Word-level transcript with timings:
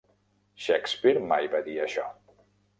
Shakespeare 0.67 1.23
mai 1.33 1.53
va 1.53 1.63
dir 1.71 1.79
això. 1.87 2.11